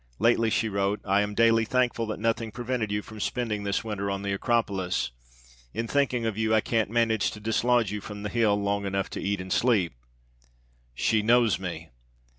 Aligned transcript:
Lately 0.17 0.49
she 0.49 0.67
wrote, 0.67 0.99
'I 1.05 1.21
am 1.21 1.35
daily 1.35 1.63
thankful 1.63 2.07
that 2.07 2.19
nothing 2.19 2.51
prevented 2.51 2.91
you 2.91 3.03
from 3.03 3.19
spending 3.19 3.63
this 3.63 3.83
winter 3.83 4.09
on 4.09 4.23
the 4.23 4.33
Acropolis. 4.33 5.11
In 5.75 5.87
thinking 5.87 6.25
of 6.25 6.39
you 6.39 6.55
I 6.55 6.59
can't 6.59 6.89
manage 6.89 7.29
to 7.29 7.39
dislodge 7.39 7.91
you 7.91 8.01
from 8.01 8.23
the 8.23 8.29
hill 8.29 8.59
long 8.59 8.87
enough 8.87 9.11
to 9.11 9.21
eat 9.21 9.39
and 9.39 9.53
sleep.' 9.53 9.93
She 10.95 11.21
knows 11.21 11.59
me! 11.59 11.91